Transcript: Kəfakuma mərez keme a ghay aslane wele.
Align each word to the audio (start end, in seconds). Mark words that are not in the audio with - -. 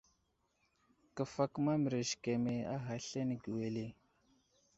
Kəfakuma 1.15 1.73
mərez 1.83 2.11
keme 2.23 2.55
a 2.73 2.75
ghay 2.83 3.01
aslane 3.03 3.35
wele. 3.55 3.85